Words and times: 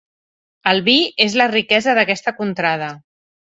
El 0.71 0.81
vi 0.87 0.95
és 1.27 1.37
la 1.43 1.47
riquesa 1.53 1.95
d'aquesta 2.01 2.35
contrada. 2.43 2.91